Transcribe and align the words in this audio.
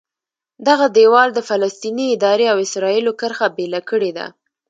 دغه 0.67 0.85
دیوال 0.97 1.29
د 1.33 1.39
فلسطیني 1.49 2.05
ادارې 2.15 2.45
او 2.51 2.57
اسرایلو 2.65 3.11
کرښه 3.19 3.47
بېله 3.57 3.81
کړې 3.89 4.11
ده. 4.17 4.25